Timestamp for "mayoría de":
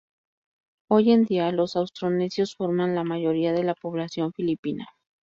3.03-3.63